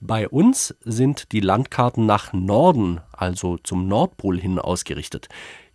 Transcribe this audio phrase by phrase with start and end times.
[0.00, 5.28] Bei uns sind die Landkarten nach Norden, also zum Nordpol hin ausgerichtet.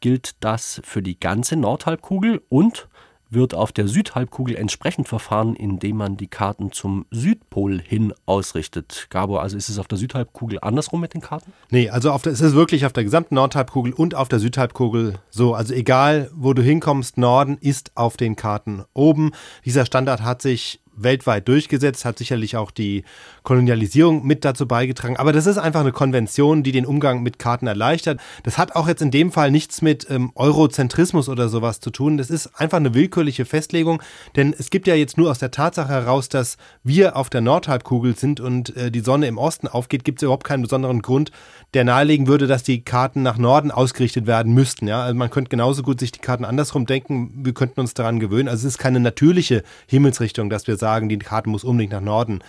[0.00, 2.88] Gilt das für die ganze Nordhalbkugel und
[3.30, 9.06] wird auf der Südhalbkugel entsprechend verfahren, indem man die Karten zum Südpol hin ausrichtet.
[9.10, 11.52] Gabor, also ist es auf der Südhalbkugel andersrum mit den Karten?
[11.70, 15.54] Nee, also der, es ist wirklich auf der gesamten Nordhalbkugel und auf der Südhalbkugel so.
[15.54, 19.32] Also egal, wo du hinkommst, Norden ist auf den Karten oben.
[19.64, 23.04] Dieser Standard hat sich weltweit durchgesetzt, hat sicherlich auch die
[23.42, 25.16] Kolonialisierung mit dazu beigetragen.
[25.16, 28.20] Aber das ist einfach eine Konvention, die den Umgang mit Karten erleichtert.
[28.42, 32.18] Das hat auch jetzt in dem Fall nichts mit ähm, Eurozentrismus oder sowas zu tun.
[32.18, 34.02] Das ist einfach eine willkürliche Festlegung,
[34.36, 38.16] denn es gibt ja jetzt nur aus der Tatsache heraus, dass wir auf der Nordhalbkugel
[38.16, 41.32] sind und äh, die Sonne im Osten aufgeht, gibt es überhaupt keinen besonderen Grund,
[41.74, 44.88] der nahelegen würde, dass die Karten nach Norden ausgerichtet werden müssten.
[44.88, 45.02] Ja?
[45.02, 48.48] Also man könnte genauso gut sich die Karten andersrum denken, wir könnten uns daran gewöhnen.
[48.48, 52.40] Also es ist keine natürliche Himmelsrichtung, dass wir sagen, die Karte muss unbedingt nach Norden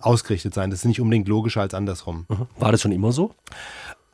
[0.00, 0.70] ausgerichtet sein.
[0.70, 2.26] Das ist nicht unbedingt logischer als andersrum.
[2.28, 2.46] Mhm.
[2.58, 3.34] War das schon immer so?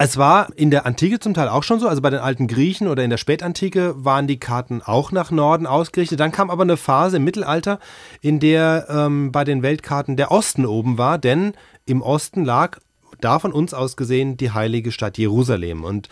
[0.00, 2.86] Es war in der Antike zum Teil auch schon so, also bei den alten Griechen
[2.86, 6.20] oder in der Spätantike waren die Karten auch nach Norden ausgerichtet.
[6.20, 7.80] Dann kam aber eine Phase im Mittelalter,
[8.20, 11.54] in der ähm, bei den Weltkarten der Osten oben war, denn
[11.84, 12.78] im Osten lag
[13.20, 15.84] da von uns aus gesehen die heilige Stadt Jerusalem.
[15.84, 16.08] Und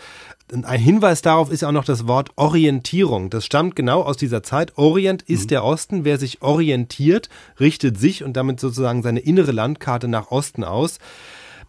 [0.51, 3.29] ein Hinweis darauf ist ja auch noch das Wort Orientierung.
[3.29, 4.77] Das stammt genau aus dieser Zeit.
[4.77, 5.47] Orient ist mhm.
[5.49, 6.05] der Osten.
[6.05, 10.99] Wer sich orientiert, richtet sich und damit sozusagen seine innere Landkarte nach Osten aus.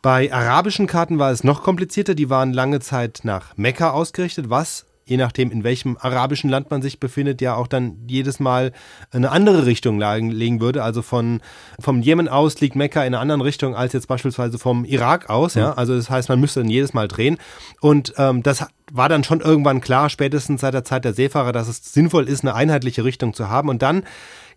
[0.01, 2.15] Bei arabischen Karten war es noch komplizierter.
[2.15, 6.83] Die waren lange Zeit nach Mekka ausgerichtet, was je nachdem, in welchem arabischen Land man
[6.83, 8.73] sich befindet, ja auch dann jedes Mal
[9.11, 10.83] eine andere Richtung legen würde.
[10.83, 11.41] Also von,
[11.81, 15.55] vom Jemen aus liegt Mekka in einer anderen Richtung als jetzt beispielsweise vom Irak aus.
[15.55, 15.73] Ja?
[15.73, 17.39] Also das heißt, man müsste dann jedes Mal drehen.
[17.81, 21.69] Und ähm, das war dann schon irgendwann klar, spätestens seit der Zeit der Seefahrer, dass
[21.69, 23.69] es sinnvoll ist, eine einheitliche Richtung zu haben.
[23.69, 24.05] Und dann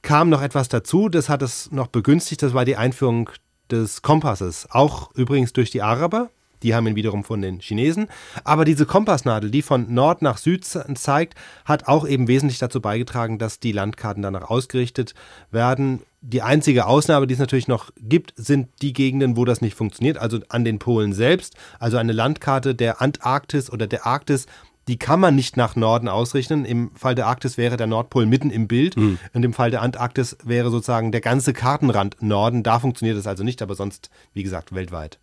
[0.02, 3.30] kam noch etwas dazu, das hat es noch begünstigt, das war die Einführung
[3.70, 4.68] des Kompasses.
[4.70, 6.30] Auch übrigens durch die Araber,
[6.64, 8.08] die haben ihn wiederum von den Chinesen.
[8.44, 13.38] Aber diese Kompassnadel, die von Nord nach Süd zeigt, hat auch eben wesentlich dazu beigetragen,
[13.38, 15.14] dass die Landkarten danach ausgerichtet
[15.52, 16.02] werden.
[16.22, 20.20] Die einzige Ausnahme, die es natürlich noch gibt, sind die Gegenden, wo das nicht funktioniert,
[20.20, 21.56] also an den Polen selbst.
[21.80, 24.46] Also eine Landkarte der Antarktis oder der Arktis
[24.88, 26.66] die kann man nicht nach Norden ausrichten.
[26.66, 28.98] Im Fall der Arktis wäre der Nordpol mitten im Bild.
[28.98, 29.20] Mhm.
[29.34, 32.64] Und im Fall der Antarktis wäre sozusagen der ganze Kartenrand Norden.
[32.64, 35.20] Da funktioniert es also nicht, aber sonst, wie gesagt, weltweit.